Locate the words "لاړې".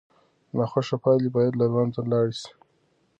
2.11-2.33